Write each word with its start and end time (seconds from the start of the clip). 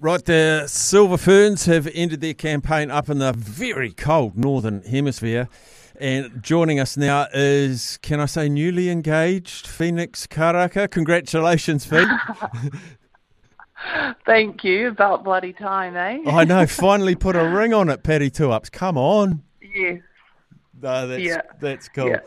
Right, 0.00 0.24
the 0.24 0.66
Silver 0.68 1.16
Ferns 1.16 1.66
have 1.66 1.88
ended 1.92 2.20
their 2.20 2.34
campaign 2.34 2.88
up 2.88 3.08
in 3.08 3.18
the 3.18 3.32
very 3.32 3.90
cold 3.92 4.38
northern 4.38 4.82
hemisphere. 4.82 5.48
And 6.00 6.40
joining 6.40 6.78
us 6.78 6.96
now 6.96 7.26
is, 7.34 7.98
can 8.00 8.20
I 8.20 8.26
say, 8.26 8.48
newly 8.48 8.90
engaged 8.90 9.66
Phoenix 9.66 10.28
Karaka. 10.28 10.88
Congratulations, 10.88 11.84
Phoenix. 11.84 12.14
Thank 14.24 14.62
you. 14.62 14.88
About 14.88 15.24
bloody 15.24 15.52
time, 15.52 15.96
eh? 15.96 16.30
I 16.30 16.44
know. 16.44 16.64
Finally 16.68 17.16
put 17.16 17.34
a 17.34 17.48
ring 17.48 17.74
on 17.74 17.88
it, 17.88 18.04
Paddy 18.04 18.30
Two 18.30 18.52
Ups. 18.52 18.70
Come 18.70 18.96
on. 18.96 19.42
Yes. 19.60 20.00
No, 20.80 21.08
that's, 21.08 21.22
Yeah. 21.22 21.40
that's 21.58 21.88
cool. 21.88 22.10
Yeah. 22.10 22.20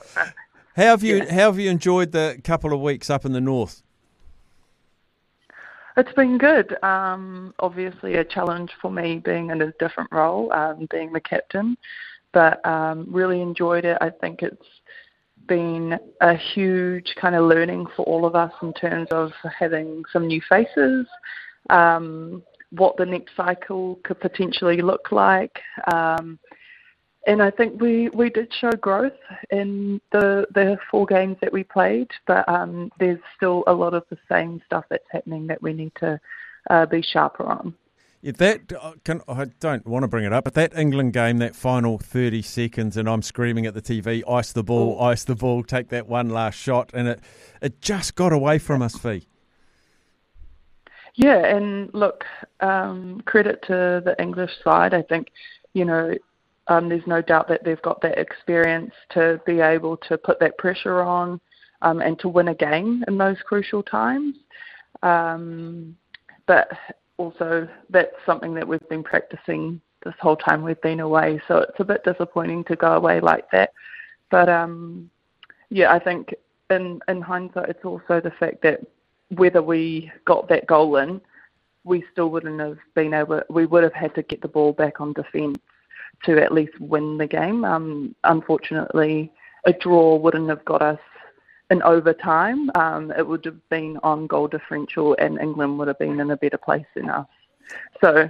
How 0.76 0.84
have 0.84 1.03
you 1.03 1.18
Yeah. 1.18 1.34
How 1.34 1.52
have 1.52 1.59
you 1.59 1.70
enjoyed 1.70 2.12
the 2.12 2.42
couple 2.44 2.74
of 2.74 2.81
weeks 2.81 3.09
up 3.09 3.24
in 3.24 3.31
the 3.31 3.42
north? 3.42 3.81
It's 5.97 6.14
been 6.14 6.38
good. 6.38 6.81
Um, 6.84 7.53
obviously, 7.59 8.16
a 8.16 8.23
challenge 8.23 8.72
for 8.81 8.92
me 8.92 9.20
being 9.20 9.50
in 9.50 9.61
a 9.61 9.72
different 9.73 10.11
role, 10.11 10.52
um, 10.53 10.88
being 10.89 11.11
the 11.11 11.20
captain, 11.20 11.78
but 12.34 12.66
um, 12.66 13.06
really 13.09 13.42
enjoyed 13.42 13.86
it. 13.86 13.97
I 14.00 14.09
think 14.09 14.42
it's 14.42 14.66
been 15.47 16.00
a 16.22 16.36
huge 16.36 17.14
kind 17.19 17.36
of 17.36 17.45
learning 17.45 17.88
for 17.95 18.03
all 18.06 18.25
of 18.25 18.36
us 18.36 18.53
in 18.62 18.73
terms 18.73 19.09
of 19.12 19.31
having 19.58 20.03
some 20.14 20.28
new 20.28 20.42
faces, 20.47 21.06
um, 21.69 22.42
what 22.72 22.95
the 22.95 23.06
next 23.06 23.36
cycle 23.36 24.00
could 24.03 24.19
potentially 24.19 24.81
look 24.81 25.12
like. 25.12 25.59
Um, 25.94 26.39
and 27.28 27.42
I 27.42 27.52
think 27.52 27.80
we, 27.80 28.10
we 28.10 28.30
did 28.30 28.52
show 28.60 28.72
growth 28.72 29.14
in 29.52 30.02
the 30.12 30.48
the 30.54 30.78
four 30.90 31.06
games 31.06 31.38
that 31.42 31.54
we 31.54 31.64
played, 31.64 32.10
but 32.26 32.48
um, 32.50 32.92
there's 33.00 33.20
still 33.36 33.64
a 33.68 33.74
lot 33.74 33.94
of 33.94 34.04
the 34.10 34.18
same 34.30 34.62
stuff 34.66 34.86
that's 34.90 35.06
happening 35.12 35.48
that 35.48 35.62
we 35.62 35.74
need 35.74 35.92
to 36.00 36.20
uh, 36.70 36.86
be 36.86 37.02
sharper 37.02 37.46
on. 37.46 37.76
Yeah, 38.24 38.34
that 38.38 38.74
uh, 38.80 38.94
can, 39.04 39.22
I 39.28 39.46
don't 39.60 39.86
want 39.88 40.04
to 40.04 40.08
bring 40.08 40.26
it 40.26 40.34
up, 40.34 40.44
but 40.44 40.54
that 40.54 40.78
England 40.78 41.14
game, 41.14 41.38
that 41.40 41.56
final 41.56 41.98
thirty 41.98 42.42
seconds, 42.42 42.98
and 42.98 43.10
I'm 43.10 43.22
screaming 43.22 43.66
at 43.66 43.74
the 43.74 43.82
TV, 43.82 44.24
"Ice 44.30 44.52
the 44.52 44.64
ball, 44.64 44.98
Oh. 45.00 45.06
ice 45.06 45.24
the 45.24 45.36
ball, 45.36 45.64
take 45.64 45.90
that 45.90 46.08
one 46.08 46.30
last 46.30 46.56
shot," 46.56 46.92
and 46.94 47.08
it 47.08 47.20
it 47.62 47.81
just 47.81 48.16
got 48.16 48.31
away 48.31 48.58
from 48.60 48.81
us, 48.81 48.96
Fee. 48.96 49.28
Yeah, 51.16 51.46
and 51.46 51.94
look, 51.94 52.24
um, 52.62 53.22
credit 53.26 53.62
to 53.64 54.02
the 54.04 54.16
English 54.20 54.52
side. 54.64 54.94
I 54.94 55.02
think, 55.02 55.28
you 55.74 55.84
know, 55.84 56.16
um, 56.72 56.88
there's 56.88 57.06
no 57.06 57.22
doubt 57.22 57.50
that 57.50 57.66
they've 57.66 57.82
got 57.82 58.02
that 58.02 58.18
experience 58.18 58.94
to 59.09 59.42
be 59.46 59.59
able 59.59 59.98
to 59.98 60.18
put 60.18 60.40
that 60.40 60.58
pressure 60.58 61.02
on 61.02 61.42
um, 61.82 62.00
and 62.00 62.18
to 62.20 62.30
win 62.30 62.48
a 62.48 62.56
game 62.56 63.04
in 63.09 63.18
those 63.18 63.36
crucial 63.44 63.84
times. 63.84 64.38
Um, 65.04 65.98
but 66.46 66.70
also, 67.18 67.68
that's 67.90 68.16
something 68.26 68.54
that 68.54 68.66
we've 68.66 68.88
been 68.88 69.04
practicing 69.04 69.81
this 70.06 70.14
whole 70.22 70.38
time 70.38 70.64
we've 70.64 70.81
been 70.81 71.02
away. 71.02 71.42
So 71.50 71.58
it's 71.58 71.80
a 71.80 71.84
bit 71.84 72.06
disappointing 72.06 72.64
to 72.66 72.78
go 72.78 72.94
away 72.94 73.20
like 73.20 73.52
that. 73.52 73.74
But 74.30 74.48
um, 74.48 75.10
yeah, 75.70 75.92
I 75.92 76.00
think 76.00 76.34
in 76.70 77.02
in 77.10 77.20
hindsight, 77.20 77.68
it's 77.68 77.84
also 77.84 78.22
the 78.22 78.34
fact 78.40 78.62
that 78.62 78.80
whether 79.36 79.62
we 79.62 80.10
got 80.24 80.48
that 80.48 80.68
goal 80.68 80.96
in, 80.96 81.20
we 81.84 82.06
still 82.14 82.30
wouldn't 82.30 82.62
have 82.62 82.78
been 82.96 83.14
able. 83.14 83.42
We 83.50 83.66
would 83.66 83.84
have 83.84 83.94
had 83.94 84.16
to 84.16 84.24
get 84.24 84.42
the 84.42 84.48
ball 84.48 84.72
back 84.72 85.02
on 85.02 85.12
defence 85.12 85.58
to 86.24 86.42
at 86.42 86.52
least 86.52 86.80
win 86.80 87.18
the 87.18 87.28
game. 87.28 87.66
Um, 87.66 88.16
unfortunately, 88.24 89.32
a 89.66 89.74
draw 89.74 90.16
wouldn't 90.16 90.50
have 90.50 90.64
got 90.66 90.82
us 90.82 91.00
in 91.70 91.82
overtime. 91.84 92.70
Um, 92.76 93.12
it 93.18 93.26
would 93.26 93.46
have 93.46 93.70
been 93.70 93.98
on 94.04 94.28
goal 94.28 94.48
differential, 94.48 95.16
and 95.20 95.40
England 95.40 95.80
would 95.80 95.88
have 95.88 96.00
been 96.00 96.20
in 96.20 96.32
a 96.32 96.38
better 96.38 96.58
place 96.58 96.86
than 96.96 97.10
us. 97.10 97.28
So 98.02 98.30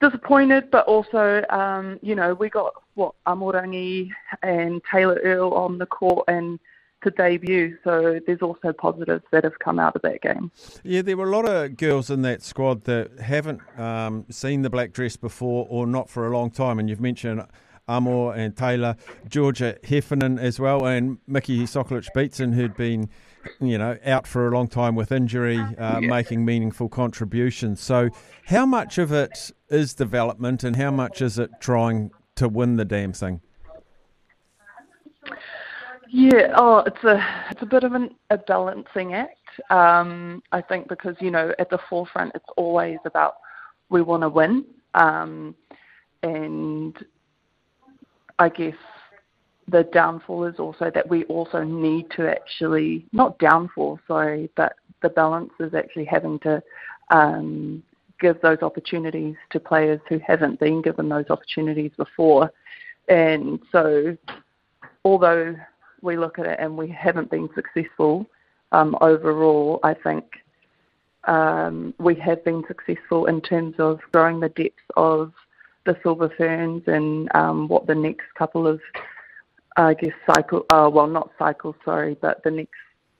disappointed, 0.00 0.70
but 0.70 0.86
also, 0.86 1.44
um, 1.50 1.98
you 2.02 2.14
know, 2.14 2.34
we 2.34 2.48
got 2.48 2.72
what 2.94 3.14
Amorangi 3.26 4.10
and 4.42 4.80
Taylor 4.90 5.20
Earl 5.24 5.52
on 5.54 5.78
the 5.78 5.86
court 5.86 6.24
and 6.28 6.58
to 7.02 7.10
debut. 7.10 7.76
So 7.84 8.20
there's 8.26 8.42
also 8.42 8.72
positives 8.72 9.24
that 9.32 9.44
have 9.44 9.58
come 9.58 9.78
out 9.78 9.96
of 9.96 10.02
that 10.02 10.20
game. 10.22 10.50
Yeah, 10.82 11.02
there 11.02 11.16
were 11.16 11.28
a 11.28 11.36
lot 11.36 11.48
of 11.48 11.76
girls 11.76 12.10
in 12.10 12.22
that 12.22 12.42
squad 12.42 12.84
that 12.84 13.18
haven't 13.20 13.60
um, 13.78 14.26
seen 14.30 14.62
the 14.62 14.70
black 14.70 14.92
dress 14.92 15.16
before 15.16 15.66
or 15.68 15.86
not 15.86 16.08
for 16.08 16.26
a 16.26 16.30
long 16.36 16.50
time, 16.50 16.78
and 16.78 16.88
you've 16.88 17.00
mentioned. 17.00 17.44
Amor 17.90 18.34
and 18.34 18.54
Taylor, 18.54 18.96
Georgia 19.30 19.78
Heffernan 19.82 20.38
as 20.38 20.60
well, 20.60 20.86
and 20.86 21.16
Mickey 21.26 21.62
Sokolich 21.62 22.08
Beatson, 22.14 22.52
who'd 22.52 22.76
been, 22.76 23.08
you 23.60 23.78
know, 23.78 23.96
out 24.04 24.26
for 24.26 24.46
a 24.46 24.50
long 24.50 24.68
time 24.68 24.94
with 24.94 25.10
injury, 25.10 25.58
uh, 25.78 25.98
making 26.02 26.44
meaningful 26.44 26.90
contributions. 26.90 27.80
So, 27.80 28.10
how 28.44 28.66
much 28.66 28.98
of 28.98 29.10
it 29.10 29.52
is 29.70 29.94
development, 29.94 30.64
and 30.64 30.76
how 30.76 30.90
much 30.90 31.22
is 31.22 31.38
it 31.38 31.50
trying 31.60 32.10
to 32.36 32.46
win 32.46 32.76
the 32.76 32.84
damn 32.84 33.14
thing? 33.14 33.40
Yeah, 36.10 36.54
oh, 36.56 36.78
it's 36.86 37.04
a 37.04 37.22
it's 37.50 37.62
a 37.62 37.66
bit 37.66 37.84
of 37.84 37.92
an, 37.92 38.14
a 38.30 38.38
balancing 38.38 39.12
act. 39.12 39.36
Um, 39.70 40.42
I 40.52 40.62
think 40.62 40.88
because 40.88 41.16
you 41.20 41.30
know 41.30 41.52
at 41.58 41.68
the 41.68 41.78
forefront, 41.90 42.32
it's 42.34 42.48
always 42.56 42.98
about 43.04 43.34
we 43.90 44.00
want 44.00 44.22
to 44.22 44.28
win, 44.28 44.64
um, 44.94 45.54
and 46.22 46.96
I 48.38 48.48
guess 48.48 48.76
the 49.68 49.82
downfall 49.92 50.44
is 50.44 50.58
also 50.58 50.90
that 50.94 51.08
we 51.08 51.24
also 51.24 51.62
need 51.62 52.10
to 52.12 52.30
actually 52.30 53.04
not 53.12 53.38
downfall, 53.38 54.00
sorry, 54.08 54.48
but 54.56 54.74
the 55.02 55.10
balance 55.10 55.52
is 55.60 55.74
actually 55.74 56.06
having 56.06 56.38
to 56.40 56.62
um, 57.10 57.82
give 58.18 58.40
those 58.40 58.62
opportunities 58.62 59.36
to 59.50 59.60
players 59.60 60.00
who 60.08 60.18
haven't 60.26 60.58
been 60.58 60.80
given 60.80 61.10
those 61.10 61.28
opportunities 61.28 61.92
before, 61.98 62.50
and 63.08 63.60
so 63.70 64.16
although 65.04 65.54
we 66.02 66.16
look 66.16 66.38
at 66.38 66.46
it 66.46 66.58
and 66.60 66.76
we 66.76 66.88
haven't 66.88 67.30
been 67.30 67.48
successful 67.54 68.26
um, 68.72 68.96
overall, 69.00 69.80
I 69.82 69.94
think 69.94 70.24
um, 71.24 71.94
we 71.98 72.14
have 72.16 72.44
been 72.44 72.62
successful 72.66 73.26
in 73.26 73.40
terms 73.40 73.74
of 73.78 74.00
growing 74.12 74.40
the 74.40 74.48
depth 74.50 74.80
of 74.96 75.32
the 75.84 75.96
silver 76.02 76.30
ferns 76.36 76.82
and 76.86 77.28
um, 77.34 77.68
what 77.68 77.86
the 77.86 77.94
next 77.94 78.26
couple 78.36 78.66
of, 78.66 78.80
I 79.76 79.94
guess, 79.94 80.12
cycle, 80.26 80.66
uh, 80.70 80.90
well, 80.92 81.06
not 81.06 81.30
cycle, 81.38 81.74
sorry, 81.84 82.16
but 82.20 82.42
the 82.44 82.50
next 82.50 82.74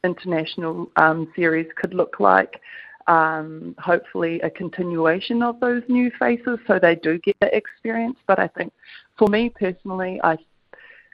international 0.04 0.90
um, 0.96 1.32
series 1.34 1.66
could 1.76 1.94
look 1.94 2.20
like. 2.20 2.60
Um, 3.06 3.74
hopefully, 3.78 4.38
a 4.42 4.50
continuation 4.50 5.42
of 5.42 5.58
those 5.60 5.82
new 5.88 6.10
faces 6.18 6.58
so 6.66 6.78
they 6.78 6.94
do 6.94 7.18
get 7.18 7.36
the 7.40 7.54
experience. 7.56 8.18
But 8.26 8.38
I 8.38 8.48
think 8.48 8.70
for 9.16 9.28
me 9.28 9.48
personally, 9.48 10.20
I 10.22 10.36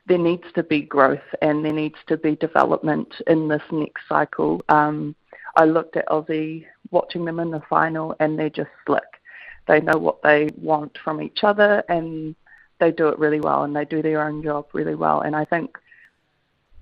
there 0.06 0.18
needs 0.18 0.44
to 0.54 0.62
be 0.62 0.82
growth 0.82 1.34
and 1.40 1.64
there 1.64 1.72
needs 1.72 1.98
to 2.08 2.16
be 2.16 2.36
development 2.36 3.14
in 3.26 3.48
this 3.48 3.62
next 3.70 4.02
cycle. 4.08 4.62
Um, 4.68 5.14
I 5.56 5.64
looked 5.64 5.96
at 5.96 6.08
Aussie, 6.08 6.66
watching 6.90 7.24
them 7.24 7.40
in 7.40 7.50
the 7.50 7.62
final, 7.70 8.14
and 8.20 8.38
they're 8.38 8.50
just 8.50 8.70
slick. 8.86 9.02
They 9.66 9.80
know 9.80 9.96
what 9.96 10.22
they 10.22 10.50
want 10.56 10.98
from 11.02 11.22
each 11.22 11.42
other, 11.42 11.82
and 11.88 12.34
they 12.80 12.90
do 12.90 13.08
it 13.08 13.18
really 13.18 13.40
well, 13.40 13.62
and 13.62 13.74
they 13.74 13.84
do 13.84 14.02
their 14.02 14.22
own 14.26 14.42
job 14.42 14.66
really 14.72 14.94
well. 14.94 15.20
And 15.20 15.34
I 15.34 15.44
think, 15.44 15.78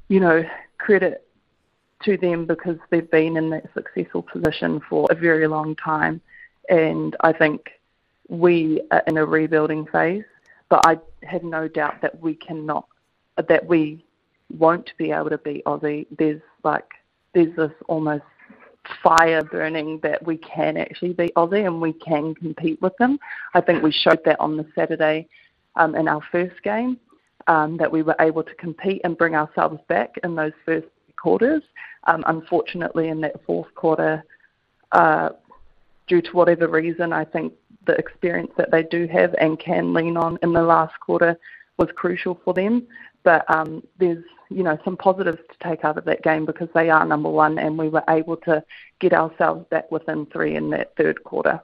you 0.08 0.20
know, 0.20 0.44
credit 0.78 1.28
to 2.04 2.16
them 2.16 2.46
because 2.46 2.78
they've 2.90 3.10
been 3.10 3.36
in 3.36 3.50
that 3.50 3.72
successful 3.74 4.22
position 4.22 4.80
for 4.88 5.06
a 5.10 5.14
very 5.14 5.46
long 5.46 5.76
time, 5.76 6.20
and 6.68 7.14
I 7.20 7.32
think 7.32 7.70
we 8.28 8.80
are 8.90 9.02
in 9.06 9.18
a 9.18 9.24
rebuilding 9.24 9.86
phase. 9.86 10.24
But 10.68 10.86
I 10.86 10.98
have 11.24 11.44
no 11.44 11.68
doubt 11.68 12.00
that 12.00 12.18
we 12.20 12.34
cannot, 12.34 12.86
that 13.36 13.66
we 13.66 14.04
won't 14.58 14.92
be 14.98 15.10
able 15.10 15.30
to 15.30 15.38
be 15.38 15.62
Aussie. 15.66 16.06
There's 16.18 16.40
like 16.64 16.88
there's 17.34 17.54
this 17.56 17.72
almost 17.88 18.24
fire 19.02 19.42
burning 19.44 20.00
that 20.02 20.24
we 20.26 20.36
can 20.38 20.76
actually 20.76 21.12
be 21.12 21.32
Aussie 21.36 21.66
and 21.66 21.80
we 21.80 21.92
can 21.92 22.34
compete 22.34 22.80
with 22.82 22.96
them. 22.98 23.18
I 23.54 23.60
think 23.60 23.82
we 23.82 23.92
showed 23.92 24.20
that 24.24 24.40
on 24.40 24.56
the 24.56 24.66
Saturday 24.74 25.28
um, 25.76 25.94
in 25.94 26.08
our 26.08 26.20
first 26.30 26.62
game, 26.62 26.98
um, 27.46 27.76
that 27.76 27.90
we 27.90 28.02
were 28.02 28.16
able 28.20 28.42
to 28.42 28.54
compete 28.56 29.00
and 29.04 29.16
bring 29.16 29.34
ourselves 29.34 29.78
back 29.88 30.14
in 30.24 30.34
those 30.34 30.52
first 30.64 30.88
quarters. 31.16 31.62
Um, 32.04 32.24
unfortunately, 32.26 33.08
in 33.08 33.20
that 33.22 33.44
fourth 33.46 33.72
quarter, 33.74 34.24
uh, 34.90 35.30
due 36.08 36.20
to 36.20 36.30
whatever 36.32 36.68
reason, 36.68 37.12
I 37.12 37.24
think 37.24 37.52
the 37.86 37.94
experience 37.94 38.50
that 38.56 38.70
they 38.70 38.82
do 38.82 39.06
have 39.08 39.34
and 39.40 39.58
can 39.58 39.94
lean 39.94 40.16
on 40.16 40.38
in 40.42 40.52
the 40.52 40.62
last 40.62 40.98
quarter 41.00 41.36
was 41.78 41.88
crucial 41.96 42.40
for 42.44 42.54
them. 42.54 42.86
But 43.22 43.48
um, 43.50 43.82
there's 43.98 44.24
you 44.50 44.62
know 44.62 44.78
some 44.84 44.96
positives 44.96 45.38
to 45.38 45.68
take 45.68 45.84
out 45.84 45.98
of 45.98 46.04
that 46.04 46.22
game 46.22 46.44
because 46.44 46.68
they 46.74 46.90
are 46.90 47.04
number 47.06 47.30
one, 47.30 47.58
and 47.58 47.78
we 47.78 47.88
were 47.88 48.04
able 48.08 48.36
to 48.38 48.64
get 48.98 49.12
ourselves 49.12 49.66
back 49.70 49.90
within 49.90 50.26
three 50.26 50.56
in 50.56 50.70
that 50.70 50.96
third 50.96 51.22
quarter. 51.24 51.60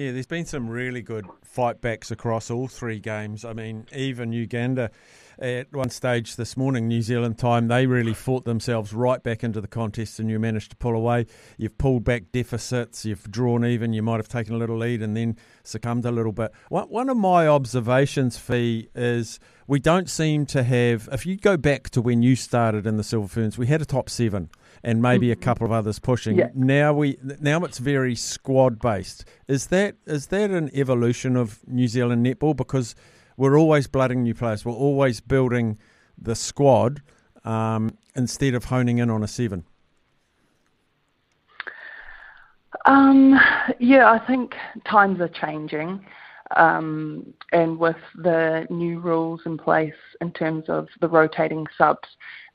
Yeah, 0.00 0.12
there's 0.12 0.24
been 0.24 0.46
some 0.46 0.66
really 0.66 1.02
good 1.02 1.26
fight 1.42 1.82
backs 1.82 2.10
across 2.10 2.50
all 2.50 2.68
three 2.68 3.00
games. 3.00 3.44
I 3.44 3.52
mean, 3.52 3.84
even 3.94 4.32
Uganda 4.32 4.90
at 5.38 5.70
one 5.74 5.90
stage 5.90 6.36
this 6.36 6.56
morning, 6.56 6.88
New 6.88 7.02
Zealand 7.02 7.36
time, 7.36 7.68
they 7.68 7.84
really 7.84 8.14
fought 8.14 8.46
themselves 8.46 8.94
right 8.94 9.22
back 9.22 9.44
into 9.44 9.60
the 9.60 9.68
contest 9.68 10.18
and 10.18 10.30
you 10.30 10.38
managed 10.38 10.70
to 10.70 10.76
pull 10.76 10.94
away. 10.94 11.26
You've 11.58 11.76
pulled 11.76 12.04
back 12.04 12.32
deficits, 12.32 13.04
you've 13.04 13.30
drawn 13.30 13.62
even, 13.62 13.92
you 13.92 14.02
might 14.02 14.16
have 14.16 14.28
taken 14.28 14.54
a 14.54 14.56
little 14.56 14.78
lead 14.78 15.02
and 15.02 15.14
then 15.14 15.36
succumbed 15.64 16.06
a 16.06 16.10
little 16.10 16.32
bit. 16.32 16.50
One 16.70 17.10
of 17.10 17.18
my 17.18 17.46
observations, 17.46 18.38
Fee, 18.38 18.88
is 18.94 19.38
we 19.66 19.80
don't 19.80 20.08
seem 20.08 20.46
to 20.46 20.62
have, 20.62 21.10
if 21.12 21.26
you 21.26 21.36
go 21.36 21.58
back 21.58 21.90
to 21.90 22.00
when 22.00 22.22
you 22.22 22.36
started 22.36 22.86
in 22.86 22.96
the 22.96 23.04
Silver 23.04 23.28
Ferns, 23.28 23.58
we 23.58 23.66
had 23.66 23.82
a 23.82 23.84
top 23.84 24.08
seven 24.08 24.48
and 24.82 25.02
maybe 25.02 25.30
a 25.30 25.34
mm-hmm. 25.34 25.42
couple 25.42 25.66
of 25.66 25.72
others 25.72 25.98
pushing. 25.98 26.38
Yeah. 26.38 26.48
Now 26.54 26.92
we 26.92 27.18
now 27.22 27.64
it's 27.64 27.78
very 27.78 28.14
squad 28.14 28.78
based. 28.78 29.24
Is 29.48 29.68
that 29.68 29.96
is 30.06 30.28
that 30.28 30.50
an 30.50 30.70
evolution 30.74 31.36
of 31.36 31.60
New 31.66 31.88
Zealand 31.88 32.24
netball? 32.24 32.56
Because 32.56 32.94
we're 33.36 33.58
always 33.58 33.86
blooding 33.86 34.22
new 34.22 34.34
players. 34.34 34.64
We're 34.64 34.72
always 34.72 35.20
building 35.20 35.78
the 36.18 36.34
squad 36.34 37.02
um, 37.44 37.96
instead 38.14 38.54
of 38.54 38.66
honing 38.66 38.98
in 38.98 39.10
on 39.10 39.22
a 39.22 39.28
seven. 39.28 39.64
Um, 42.86 43.38
yeah, 43.78 44.10
I 44.10 44.18
think 44.18 44.54
times 44.84 45.20
are 45.20 45.28
changing. 45.28 46.04
Um, 46.56 47.32
and 47.52 47.78
with 47.78 47.96
the 48.16 48.66
new 48.70 48.98
rules 48.98 49.42
in 49.46 49.56
place 49.56 49.94
in 50.20 50.32
terms 50.32 50.64
of 50.68 50.88
the 51.00 51.08
rotating 51.08 51.66
subs, 51.78 52.08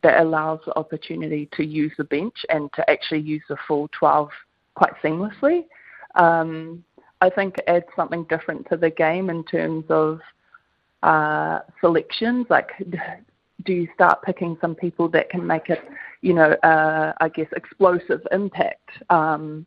that 0.05 0.21
allows 0.21 0.59
the 0.67 0.77
opportunity 0.77 1.49
to 1.57 1.65
use 1.65 1.91
the 1.97 2.03
bench 2.03 2.45
and 2.49 2.71
to 2.73 2.87
actually 2.87 3.21
use 3.21 3.41
the 3.49 3.57
full 3.67 3.89
12 3.97 4.29
quite 4.75 4.93
seamlessly. 5.03 5.65
Um, 6.13 6.83
I 7.21 7.31
think 7.31 7.57
it 7.57 7.63
adds 7.67 7.87
something 7.95 8.23
different 8.25 8.69
to 8.69 8.77
the 8.77 8.91
game 8.91 9.31
in 9.31 9.43
terms 9.45 9.83
of 9.89 10.19
uh, 11.01 11.61
selections. 11.81 12.45
Like, 12.51 12.69
do 13.65 13.73
you 13.73 13.87
start 13.95 14.21
picking 14.21 14.59
some 14.61 14.75
people 14.75 15.09
that 15.09 15.31
can 15.31 15.45
make 15.45 15.71
it, 15.71 15.81
you 16.21 16.35
know, 16.35 16.51
uh, 16.61 17.13
I 17.19 17.29
guess, 17.29 17.47
explosive 17.55 18.21
impact 18.31 18.91
um, 19.09 19.65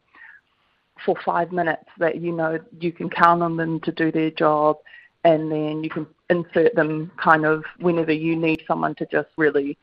for 1.04 1.16
five 1.24 1.50
minutes 1.50 1.90
that 1.98 2.20
you 2.20 2.30
know 2.30 2.60
you 2.78 2.92
can 2.92 3.10
count 3.10 3.42
on 3.42 3.56
them 3.56 3.80
to 3.80 3.90
do 3.90 4.12
their 4.12 4.30
job, 4.30 4.76
and 5.24 5.50
then 5.50 5.82
you 5.82 5.90
can 5.90 6.06
insert 6.30 6.76
them 6.76 7.10
kind 7.16 7.44
of 7.44 7.64
whenever 7.80 8.12
you 8.12 8.36
need 8.36 8.62
someone 8.68 8.94
to 8.96 9.06
just 9.06 9.30
really 9.36 9.76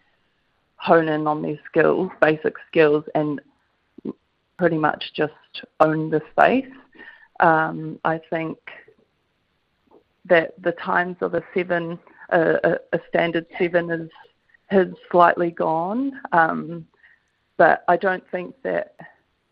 hone 0.77 1.09
in 1.09 1.27
on 1.27 1.41
their 1.41 1.59
skills, 1.65 2.09
basic 2.21 2.55
skills, 2.67 3.03
and 3.15 3.41
pretty 4.57 4.77
much 4.77 5.11
just 5.13 5.33
own 5.79 6.09
the 6.09 6.21
space. 6.31 6.71
Um, 7.39 7.99
I 8.03 8.19
think 8.29 8.57
that 10.25 10.53
the 10.61 10.71
times 10.73 11.17
of 11.21 11.33
a 11.33 11.43
seven, 11.53 11.99
a, 12.29 12.77
a, 12.93 12.99
standard 13.09 13.45
seven, 13.57 13.91
is 13.91 14.09
has 14.67 14.87
slightly 15.11 15.51
gone. 15.51 16.19
Um, 16.31 16.87
but 17.57 17.83
I 17.87 17.97
don't 17.97 18.23
think 18.31 18.55
that 18.63 18.95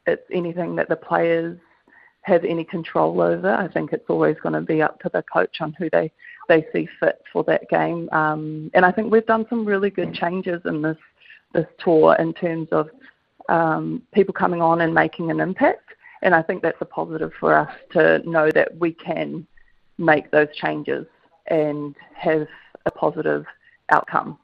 it's 0.07 0.25
anything 0.31 0.75
that 0.75 0.89
the 0.89 0.95
players 0.95 1.57
have 2.21 2.43
any 2.45 2.63
control 2.63 3.21
over. 3.21 3.53
I 3.53 3.67
think 3.67 3.93
it's 3.93 4.09
always 4.09 4.37
going 4.41 4.53
to 4.53 4.61
be 4.61 4.81
up 4.81 4.99
to 5.01 5.09
the 5.13 5.23
coach 5.23 5.57
on 5.59 5.73
who 5.73 5.89
they, 5.89 6.11
they 6.47 6.65
see 6.73 6.87
fit 6.99 7.21
for 7.31 7.43
that 7.45 7.69
game. 7.69 8.09
Um, 8.11 8.71
and 8.73 8.85
I 8.85 8.91
think 8.91 9.11
we've 9.11 9.25
done 9.25 9.45
some 9.49 9.65
really 9.65 9.89
good 9.89 10.13
changes 10.13 10.61
in 10.65 10.81
this 10.81 10.97
this 11.53 11.67
tour 11.79 12.15
in 12.19 12.33
terms 12.33 12.67
of 12.71 12.89
um, 13.49 14.01
people 14.13 14.33
coming 14.33 14.61
on 14.61 14.81
and 14.81 14.93
making 14.93 15.31
an 15.31 15.39
impact. 15.39 15.89
And 16.21 16.33
I 16.33 16.41
think 16.41 16.61
that's 16.61 16.81
a 16.81 16.85
positive 16.85 17.31
for 17.39 17.53
us 17.53 17.71
to 17.91 18.19
know 18.29 18.49
that 18.51 18.77
we 18.77 18.93
can 18.93 19.45
make 19.97 20.31
those 20.31 20.47
changes 20.55 21.05
and 21.47 21.95
have 22.15 22.47
a 22.85 22.91
positive 22.91 23.45
outcome. 23.89 24.39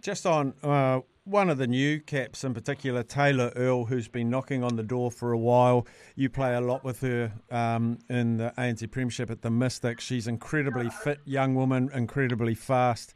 Just 0.00 0.26
on 0.26 0.52
uh, 0.62 1.00
one 1.26 1.50
of 1.50 1.58
the 1.58 1.66
new 1.66 2.00
caps 2.00 2.44
in 2.44 2.54
particular, 2.54 3.02
Taylor 3.02 3.52
Earl, 3.56 3.86
who's 3.86 4.08
been 4.08 4.30
knocking 4.30 4.62
on 4.62 4.76
the 4.76 4.82
door 4.82 5.10
for 5.10 5.32
a 5.32 5.38
while. 5.38 5.86
You 6.14 6.28
play 6.28 6.54
a 6.54 6.60
lot 6.60 6.84
with 6.84 7.00
her 7.00 7.32
um, 7.50 7.98
in 8.08 8.36
the 8.36 8.52
ANZ 8.56 8.90
Premiership 8.90 9.30
at 9.30 9.42
the 9.42 9.50
Mystics. 9.50 10.04
She's 10.04 10.28
incredibly 10.28 10.88
fit 10.88 11.20
young 11.24 11.54
woman, 11.54 11.90
incredibly 11.92 12.54
fast. 12.54 13.14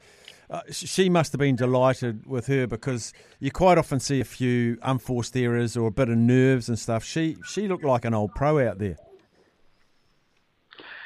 Uh, 0.51 0.63
she 0.73 1.09
must 1.09 1.31
have 1.31 1.39
been 1.39 1.55
delighted 1.55 2.27
with 2.27 2.49
her 2.49 2.67
because 2.67 3.13
you 3.39 3.53
quite 3.53 3.79
often 3.79 4.01
see 4.01 4.21
a 4.21 4.25
few 4.25 4.77
unforced 4.83 5.37
errors 5.37 5.77
or 5.77 5.87
a 5.87 5.93
bit 5.93 6.09
of 6.09 6.19
nerves 6.19 6.69
and 6.69 6.77
stuff. 6.77 7.05
She 7.05 7.37
she 7.47 7.69
looked 7.69 7.85
like 7.85 8.05
an 8.05 8.15
old 8.15 8.35
pro 8.35 8.67
out 8.67 8.79
there. 8.79 8.97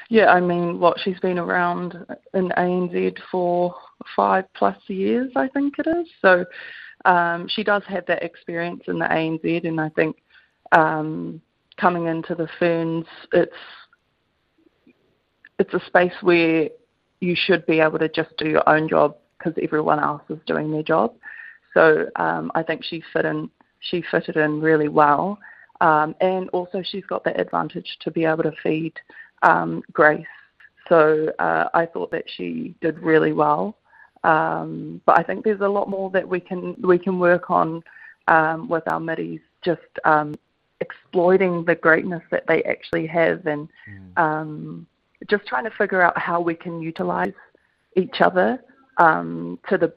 Yeah, 0.09 0.31
I 0.31 0.39
mean, 0.39 0.79
what 0.79 0.99
she's 0.99 1.19
been 1.19 1.37
around 1.37 1.95
in 2.33 2.49
ANZ 2.49 3.17
for 3.31 3.75
five 4.15 4.45
plus 4.55 4.77
years, 4.87 5.31
I 5.35 5.47
think 5.47 5.75
it 5.77 5.87
is. 5.87 6.07
So 6.21 6.45
um, 7.05 7.47
she 7.47 7.63
does 7.63 7.83
have 7.87 8.05
that 8.07 8.23
experience 8.23 8.83
in 8.87 8.97
the 8.97 9.05
ANZ, 9.05 9.67
and 9.67 9.79
I 9.79 9.89
think 9.89 10.17
um, 10.71 11.39
coming 11.77 12.07
into 12.07 12.33
the 12.33 12.47
Ferns, 12.57 13.05
it's 13.31 13.53
it's 15.59 15.73
a 15.73 15.85
space 15.85 16.13
where 16.21 16.69
you 17.19 17.35
should 17.35 17.65
be 17.67 17.79
able 17.79 17.99
to 17.99 18.09
just 18.09 18.35
do 18.37 18.49
your 18.49 18.67
own 18.67 18.89
job 18.89 19.17
because 19.45 19.61
everyone 19.63 19.99
else 19.99 20.23
is 20.29 20.39
doing 20.45 20.71
their 20.71 20.83
job. 20.83 21.13
So 21.73 22.07
um, 22.15 22.51
I 22.55 22.63
think 22.63 22.83
she 22.83 23.03
fit 23.13 23.25
in. 23.25 23.49
She 23.79 24.03
fitted 24.09 24.37
in 24.37 24.61
really 24.61 24.87
well, 24.87 25.37
um, 25.81 26.15
and 26.21 26.49
also 26.49 26.81
she's 26.83 27.05
got 27.05 27.23
the 27.23 27.39
advantage 27.39 27.97
to 28.01 28.09
be 28.09 28.25
able 28.25 28.43
to 28.43 28.53
feed 28.63 28.93
um, 29.43 29.83
Grace. 29.91 30.25
So 30.89 31.31
uh, 31.39 31.65
I 31.73 31.85
thought 31.85 32.11
that 32.11 32.23
she 32.27 32.73
did 32.81 32.97
really 32.99 33.33
well. 33.33 33.77
Um, 34.23 35.01
but 35.05 35.19
I 35.19 35.23
think 35.23 35.43
there's 35.43 35.61
a 35.61 35.67
lot 35.67 35.87
more 35.87 36.09
that 36.11 36.27
we 36.27 36.39
can 36.39 36.75
we 36.81 36.97
can 36.97 37.19
work 37.19 37.51
on 37.51 37.83
um, 38.27 38.67
with 38.67 38.83
our 38.87 38.99
middies, 38.99 39.41
just 39.63 39.81
um, 40.03 40.33
exploiting 40.81 41.63
the 41.65 41.75
greatness 41.75 42.23
that 42.31 42.47
they 42.47 42.63
actually 42.63 43.05
have, 43.05 43.45
and 43.45 43.69
mm. 43.87 44.17
um, 44.17 44.87
just 45.29 45.45
trying 45.45 45.65
to 45.65 45.71
figure 45.71 46.01
out 46.01 46.17
how 46.17 46.39
we 46.39 46.55
can 46.55 46.81
utilize 46.81 47.33
each 47.95 48.21
other 48.21 48.59
um, 48.97 49.59
to 49.69 49.77
the 49.77 49.93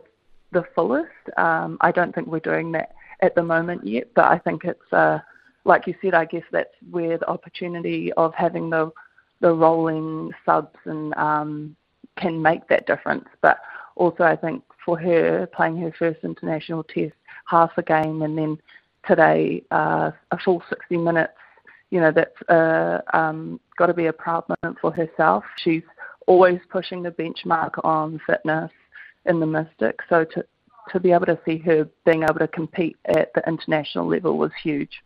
the 0.53 0.65
fullest. 0.75 1.11
Um, 1.37 1.77
I 1.81 1.93
don't 1.93 2.15
think 2.15 2.29
we're 2.29 2.41
doing 2.41 2.73
that 2.73 2.95
at 3.21 3.35
the 3.35 3.43
moment 3.43 3.87
yet, 3.87 4.09
but 4.15 4.27
I 4.27 4.39
think 4.39 4.65
it's 4.65 4.93
uh, 4.93 5.19
like 5.65 5.87
you 5.87 5.95
said. 6.01 6.15
I 6.15 6.25
guess 6.25 6.45
that's 6.51 6.75
where 6.91 7.19
the 7.19 7.29
opportunity 7.29 8.13
of 8.15 8.35
having 8.35 8.71
the 8.71 8.91
the 9.41 9.53
rolling 9.53 10.33
subs 10.45 10.79
and 10.85 11.15
um, 11.15 11.77
can 12.17 12.41
make 12.41 12.67
that 12.69 12.87
difference. 12.87 13.27
But 13.41 13.59
also, 13.97 14.25
I 14.25 14.37
think 14.37 14.63
for 14.85 14.99
her 14.99 15.47
playing 15.47 15.79
her 15.79 15.93
first 15.99 16.21
international 16.25 16.83
test, 16.85 17.15
half 17.47 17.71
a 17.77 17.83
game, 17.83 18.23
and 18.23 18.37
then 18.37 18.59
today 19.07 19.63
uh, 19.71 20.11
a 20.31 20.39
full 20.39 20.63
60 20.69 20.97
minutes. 20.97 21.33
You 21.91 22.01
know 22.01 22.13
that's 22.13 22.43
uh, 22.51 23.01
um, 23.17 23.61
got 23.77 23.87
to 23.87 23.95
be 23.95 24.07
a 24.07 24.13
proud 24.13 24.45
moment 24.49 24.79
for 24.81 24.93
herself. 24.93 25.45
She's 25.57 25.83
always 26.27 26.61
pushing 26.71 27.03
the 27.03 27.11
benchmark 27.11 27.83
on 27.83 28.21
fitness 28.27 28.71
in 29.29 29.41
the 29.41 29.47
Mystic. 29.47 30.01
So 30.09 30.25
to 30.25 30.45
to 30.93 30.99
be 30.99 31.13
able 31.13 31.27
to 31.27 31.39
see 31.45 31.59
her 31.59 31.87
being 32.07 32.23
able 32.23 32.39
to 32.39 32.49
compete 32.49 32.97
at 33.05 33.31
the 33.35 33.47
international 33.47 34.09
level 34.09 34.39
was 34.39 34.51
huge. 34.63 35.03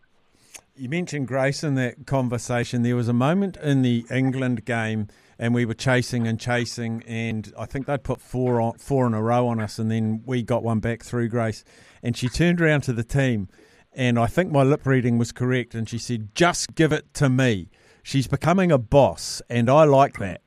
You 0.76 0.88
mentioned 0.88 1.26
Grace 1.26 1.64
in 1.64 1.74
that 1.74 2.06
conversation. 2.06 2.82
There 2.82 2.94
was 2.94 3.08
a 3.08 3.12
moment 3.12 3.56
in 3.56 3.82
the 3.82 4.06
England 4.08 4.64
game, 4.64 5.08
and 5.40 5.52
we 5.52 5.64
were 5.64 5.74
chasing 5.74 6.28
and 6.28 6.38
chasing, 6.38 7.02
and 7.02 7.52
I 7.58 7.66
think 7.66 7.86
they'd 7.86 8.04
put 8.04 8.20
four 8.20 8.60
on, 8.60 8.78
four 8.78 9.08
in 9.08 9.12
a 9.12 9.20
row 9.20 9.48
on 9.48 9.60
us, 9.60 9.80
and 9.80 9.90
then 9.90 10.22
we 10.24 10.44
got 10.44 10.62
one 10.62 10.78
back 10.78 11.02
through 11.02 11.30
Grace. 11.30 11.64
And 12.00 12.16
she 12.16 12.28
turned 12.28 12.60
around 12.60 12.82
to 12.82 12.92
the 12.92 13.02
team, 13.02 13.48
and 13.92 14.20
I 14.20 14.26
think 14.26 14.52
my 14.52 14.62
lip 14.62 14.86
reading 14.86 15.18
was 15.18 15.32
correct, 15.32 15.74
and 15.74 15.88
she 15.88 15.98
said, 15.98 16.32
"Just 16.36 16.76
give 16.76 16.92
it 16.92 17.12
to 17.14 17.28
me." 17.28 17.68
she's 18.02 18.26
becoming 18.26 18.72
a 18.72 18.78
boss, 18.78 19.40
and 19.48 19.70
I 19.70 19.84
like 19.84 20.18
that. 20.18 20.42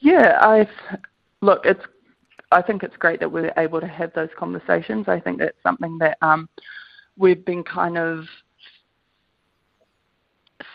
Yeah, 0.00 0.38
I 0.40 0.68
look. 1.42 1.66
It's. 1.66 1.82
I 2.50 2.60
think 2.60 2.82
it's 2.82 2.96
great 2.98 3.18
that 3.20 3.32
we're 3.32 3.52
able 3.56 3.80
to 3.80 3.86
have 3.86 4.12
those 4.12 4.28
conversations. 4.38 5.08
I 5.08 5.18
think 5.18 5.38
that's 5.38 5.56
something 5.62 5.96
that 5.98 6.18
um, 6.20 6.50
we've 7.16 7.42
been 7.44 7.64
kind 7.64 7.96
of 7.96 8.26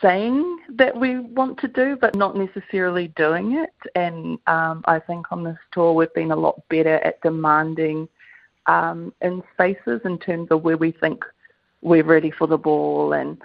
saying 0.02 0.60
that 0.76 1.00
we 1.00 1.20
want 1.20 1.60
to 1.60 1.68
do, 1.68 1.96
but 2.00 2.16
not 2.16 2.36
necessarily 2.36 3.10
doing 3.10 3.54
it. 3.58 3.74
And 3.96 4.40
um, 4.48 4.84
I 4.86 5.00
think 5.00 5.32
on 5.32 5.44
this 5.44 5.58
tour, 5.72 5.94
we've 5.94 6.14
been 6.16 6.32
a 6.32 6.36
lot 6.36 6.62
better 6.70 6.96
at 6.96 7.22
demanding 7.22 8.10
um, 8.66 9.14
in 9.22 9.44
spaces 9.54 10.02
in 10.04 10.18
terms 10.18 10.48
of 10.52 10.64
where 10.64 10.78
we 10.78 10.92
think 10.92 11.24
we're 11.82 12.04
ready 12.04 12.32
for 12.32 12.48
the 12.48 12.58
ball 12.58 13.14
and 13.14 13.38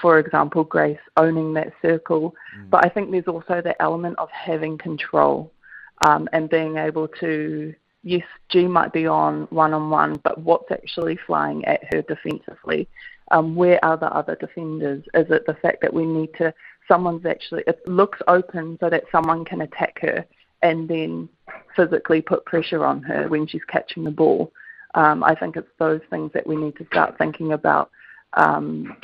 for 0.00 0.18
example, 0.18 0.64
Grace 0.64 0.98
owning 1.16 1.52
that 1.54 1.72
circle. 1.82 2.34
Mm. 2.56 2.70
But 2.70 2.84
I 2.84 2.88
think 2.88 3.10
there's 3.10 3.26
also 3.26 3.60
the 3.60 3.80
element 3.82 4.16
of 4.18 4.30
having 4.30 4.78
control 4.78 5.52
um, 6.00 6.28
and 6.32 6.48
being 6.48 6.76
able 6.76 7.08
to, 7.20 7.74
yes, 8.02 8.24
G 8.48 8.66
might 8.66 8.92
be 8.92 9.06
on 9.06 9.46
one 9.50 9.74
on 9.74 9.90
one, 9.90 10.20
but 10.24 10.38
what's 10.38 10.70
actually 10.70 11.18
flying 11.26 11.64
at 11.64 11.82
her 11.92 12.02
defensively? 12.02 12.88
Um, 13.30 13.54
where 13.54 13.82
are 13.84 13.96
the 13.96 14.12
other 14.12 14.36
defenders? 14.36 15.04
Is 15.14 15.30
it 15.30 15.46
the 15.46 15.54
fact 15.54 15.82
that 15.82 15.94
we 15.94 16.04
need 16.04 16.30
to, 16.38 16.52
someone's 16.88 17.26
actually, 17.26 17.62
it 17.66 17.86
looks 17.86 18.18
open 18.26 18.76
so 18.80 18.90
that 18.90 19.04
someone 19.12 19.44
can 19.44 19.60
attack 19.60 19.98
her 20.00 20.24
and 20.62 20.88
then 20.88 21.28
physically 21.76 22.20
put 22.20 22.44
pressure 22.44 22.84
on 22.84 23.02
her 23.02 23.28
when 23.28 23.46
she's 23.46 23.64
catching 23.68 24.04
the 24.04 24.10
ball? 24.10 24.52
Um, 24.94 25.22
I 25.22 25.34
think 25.34 25.56
it's 25.56 25.68
those 25.78 26.00
things 26.10 26.32
that 26.34 26.46
we 26.46 26.56
need 26.56 26.76
to 26.76 26.86
start 26.86 27.16
thinking 27.18 27.52
about 27.52 27.90
um, 28.32 28.96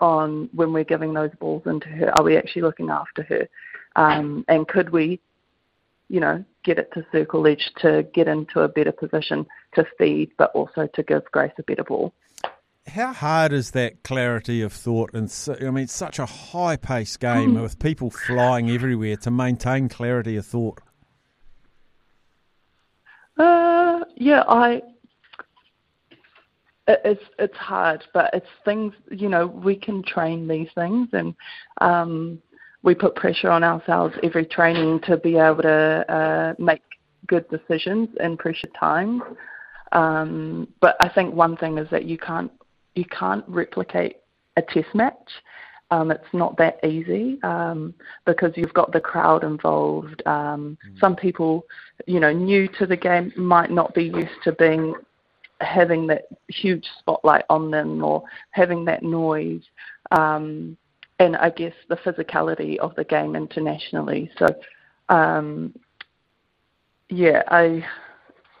on 0.00 0.50
when 0.52 0.72
we're 0.72 0.84
giving 0.84 1.14
those 1.14 1.30
balls 1.40 1.62
into 1.66 1.88
her. 1.88 2.12
Are 2.18 2.24
we 2.24 2.36
actually 2.36 2.62
looking 2.62 2.90
after 2.90 3.22
her? 3.22 3.48
Um, 3.96 4.44
and 4.48 4.68
could 4.68 4.90
we, 4.90 5.20
you 6.08 6.20
know, 6.20 6.44
get 6.64 6.78
it 6.78 6.90
to 6.94 7.06
circle 7.12 7.46
edge 7.46 7.70
to 7.78 8.06
get 8.14 8.28
into 8.28 8.60
a 8.60 8.68
better 8.68 8.92
position 8.92 9.46
to 9.74 9.86
feed, 9.98 10.30
but 10.38 10.50
also 10.52 10.86
to 10.94 11.02
give 11.02 11.24
Grace 11.32 11.52
a 11.58 11.62
better 11.62 11.84
ball? 11.84 12.12
how 12.88 13.12
hard 13.12 13.52
is 13.52 13.72
that 13.72 14.02
clarity 14.02 14.62
of 14.62 14.72
thought? 14.72 15.10
And 15.14 15.30
so, 15.30 15.54
I 15.54 15.70
mean, 15.70 15.84
it's 15.84 15.92
such 15.92 16.18
a 16.18 16.26
high-paced 16.26 17.20
game 17.20 17.54
mm. 17.54 17.62
with 17.62 17.78
people 17.78 18.10
flying 18.10 18.70
everywhere 18.70 19.16
to 19.18 19.30
maintain 19.30 19.88
clarity 19.88 20.36
of 20.36 20.46
thought. 20.46 20.80
Uh, 23.36 24.00
yeah, 24.16 24.42
I. 24.48 24.82
It's 26.90 27.22
it's 27.38 27.56
hard, 27.56 28.02
but 28.14 28.30
it's 28.32 28.48
things 28.64 28.94
you 29.10 29.28
know 29.28 29.46
we 29.46 29.76
can 29.76 30.02
train 30.02 30.48
these 30.48 30.68
things, 30.74 31.10
and 31.12 31.34
um, 31.82 32.40
we 32.82 32.94
put 32.94 33.14
pressure 33.16 33.50
on 33.50 33.64
ourselves 33.64 34.14
every 34.22 34.46
training 34.46 35.00
to 35.00 35.16
be 35.16 35.36
able 35.36 35.62
to 35.62 36.12
uh, 36.12 36.54
make 36.58 36.82
good 37.26 37.44
decisions 37.48 38.08
in 38.20 38.36
pressure 38.36 38.68
times. 38.78 39.22
Um, 39.92 40.68
but 40.80 40.96
I 41.00 41.08
think 41.08 41.34
one 41.34 41.56
thing 41.56 41.78
is 41.78 41.88
that 41.90 42.04
you 42.04 42.18
can't 42.18 42.50
you 42.94 43.04
can't 43.04 43.44
replicate 43.48 44.16
a 44.56 44.62
test 44.62 44.94
match. 44.94 45.30
Um, 45.90 46.10
it's 46.10 46.34
not 46.34 46.56
that 46.58 46.84
easy 46.84 47.38
um, 47.42 47.94
because 48.26 48.52
you've 48.56 48.74
got 48.74 48.92
the 48.92 49.00
crowd 49.00 49.42
involved. 49.42 50.22
Um, 50.26 50.76
mm. 50.86 51.00
Some 51.00 51.16
people, 51.16 51.64
you 52.06 52.20
know, 52.20 52.32
new 52.32 52.68
to 52.78 52.86
the 52.86 52.96
game 52.96 53.32
might 53.36 53.70
not 53.70 53.94
be 53.94 54.04
used 54.04 54.42
to 54.44 54.52
being 54.52 54.94
having 55.60 56.06
that 56.08 56.26
huge 56.48 56.86
spotlight 56.98 57.44
on 57.48 57.70
them 57.70 58.04
or 58.04 58.22
having 58.50 58.84
that 58.84 59.02
noise. 59.02 59.62
Um, 60.10 60.76
and 61.18 61.36
I 61.36 61.50
guess 61.50 61.74
the 61.88 61.96
physicality 61.96 62.78
of 62.78 62.94
the 62.94 63.04
game 63.04 63.34
internationally. 63.34 64.30
So, 64.38 64.46
um, 65.08 65.74
yeah, 67.08 67.42
I 67.48 67.84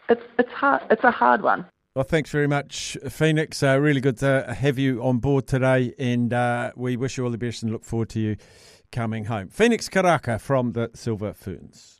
it's 0.08 0.22
it's 0.38 0.52
hard. 0.52 0.82
It's 0.90 1.04
a 1.04 1.10
hard 1.10 1.42
one. 1.42 1.66
Well, 1.94 2.04
thanks 2.04 2.30
very 2.30 2.46
much, 2.46 2.96
Phoenix. 3.08 3.62
Uh, 3.62 3.78
really 3.80 4.00
good 4.00 4.18
to 4.18 4.54
have 4.56 4.78
you 4.78 5.02
on 5.02 5.18
board 5.18 5.46
today, 5.46 5.94
and 5.98 6.32
uh, 6.32 6.72
we 6.76 6.96
wish 6.96 7.18
you 7.18 7.24
all 7.24 7.30
the 7.30 7.38
best 7.38 7.62
and 7.62 7.72
look 7.72 7.84
forward 7.84 8.10
to 8.10 8.20
you 8.20 8.36
coming 8.92 9.24
home. 9.24 9.48
Phoenix 9.48 9.88
Karaka 9.88 10.40
from 10.40 10.72
the 10.72 10.90
Silver 10.94 11.32
Ferns. 11.32 11.97